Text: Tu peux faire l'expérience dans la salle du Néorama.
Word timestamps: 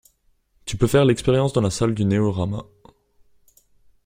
Tu 0.65 0.77
peux 0.77 0.87
faire 0.87 1.05
l'expérience 1.05 1.53
dans 1.53 1.61
la 1.61 1.69
salle 1.69 1.93
du 1.93 2.05
Néorama. 2.05 2.65